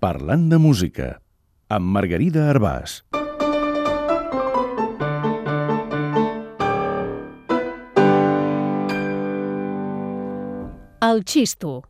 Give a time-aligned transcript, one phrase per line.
[0.00, 1.06] Parlant de música,
[1.68, 2.92] amb Margarida Arbàs.
[11.04, 11.82] El xisto.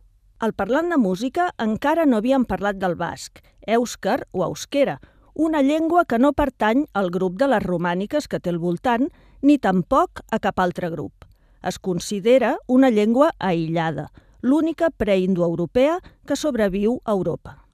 [0.43, 4.97] Al parlant de música encara no havíem parlat del basc, èuscar o euskera,
[5.31, 9.07] una llengua que no pertany al grup de les romàniques que té al voltant,
[9.39, 11.23] ni tampoc a cap altre grup.
[11.63, 14.09] Es considera una llengua aïllada,
[14.41, 17.70] l'única preindoeuropea que sobreviu a Europa.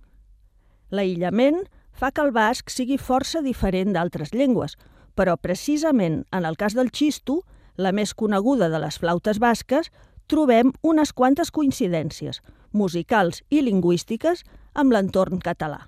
[0.92, 4.78] L'aïllament fa que el basc sigui força diferent d'altres llengües,
[5.18, 7.42] però precisament en el cas del xisto,
[7.78, 9.90] la més coneguda de les flautes basques,
[10.28, 12.42] trobem unes quantes coincidències,
[12.72, 14.44] musicals i lingüístiques,
[14.78, 15.88] amb l'entorn català.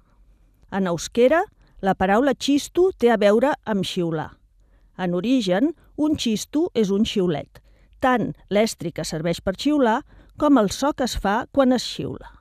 [0.71, 1.43] En euskera,
[1.81, 4.31] la paraula xisto té a veure amb xiular.
[4.97, 7.61] En origen, un xisto és un xiulet,
[8.03, 10.01] tant l'estri que serveix per xiular
[10.39, 12.38] com el so que es fa quan es xiula.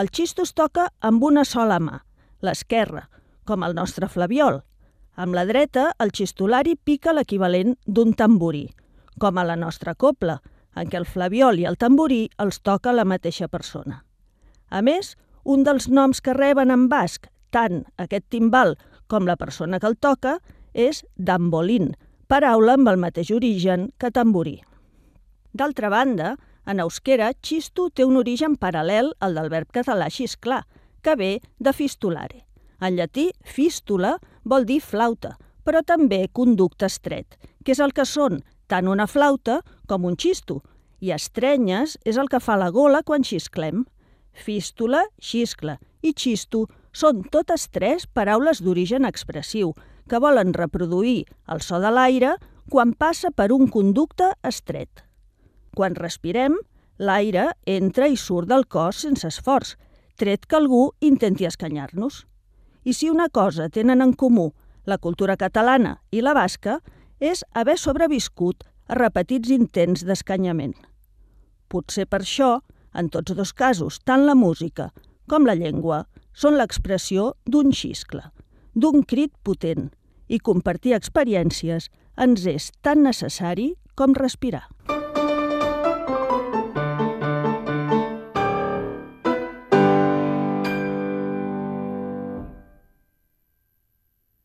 [0.00, 1.98] El xisto es toca amb una sola mà,
[2.46, 3.02] l'esquerra,
[3.44, 4.62] com el nostre flaviol.
[5.20, 8.62] Amb la dreta, el xistolari pica l'equivalent d'un tamborí,
[9.20, 10.38] com a la nostra copla,
[10.72, 14.00] en què el flaviol i el tamborí els toca la mateixa persona.
[14.70, 18.78] A més, un dels noms que reben en basc, tant aquest timbal
[19.10, 20.38] com la persona que el toca,
[20.72, 21.92] és dambolín,
[22.30, 24.60] paraula amb el mateix origen que tamborí.
[25.52, 30.64] D'altra banda, en euskera, xisto té un origen paral·lel al del verb català xisclar,
[31.02, 32.44] que ve de fistulare.
[32.80, 38.40] En llatí, fístula vol dir flauta, però també conducte estret, que és el que són
[38.70, 40.60] tant una flauta com un xisto,
[41.00, 43.84] i estrenyes és el que fa la gola quan xisclem.
[44.32, 49.74] Fístula, xiscle i xisto són totes tres paraules d'origen expressiu
[50.08, 52.36] que volen reproduir el so de l'aire
[52.70, 55.09] quan passa per un conducte estret.
[55.76, 56.56] Quan respirem,
[56.98, 59.76] l'aire entra i surt del cos sense esforç,
[60.20, 62.26] tret que algú intenti escanyar-nos.
[62.84, 64.50] I si una cosa tenen en comú
[64.84, 66.80] la cultura catalana i la basca,
[67.20, 70.74] és haver sobreviscut a repetits intents d'escanyament.
[71.68, 72.58] Potser per això,
[72.96, 74.90] en tots dos casos, tant la música
[75.30, 78.24] com la llengua són l'expressió d'un xiscle,
[78.74, 79.90] d'un crit potent,
[80.26, 84.66] i compartir experiències ens és tan necessari com respirar.